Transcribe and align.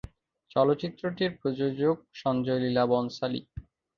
চলচ্চিত্রটির 0.51 1.31
প্রযোজক 1.39 1.97
সঞ্জয় 2.13 2.61
লীলা 2.63 2.83
বনশালী। 2.85 3.41